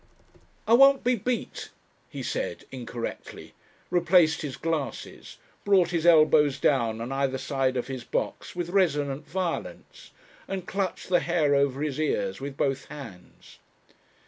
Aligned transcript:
"I 0.67 0.73
won't 0.73 1.03
be 1.03 1.13
beat," 1.13 1.69
he 2.09 2.23
said 2.23 2.65
incorrectly 2.71 3.53
replaced 3.91 4.41
his 4.41 4.57
glasses, 4.57 5.37
brought 5.63 5.89
his 5.91 6.07
elbows 6.07 6.57
down 6.57 7.01
on 7.01 7.11
either 7.11 7.37
side 7.37 7.77
of 7.77 7.85
his 7.85 8.03
box 8.03 8.55
with 8.55 8.71
resonant 8.71 9.27
violence, 9.27 10.09
and 10.47 10.65
clutched 10.65 11.09
the 11.09 11.19
hair 11.19 11.53
over 11.53 11.83
his 11.83 11.99
ears 11.99 12.41
with 12.41 12.57
both 12.57 12.85
hands.... 12.85 13.59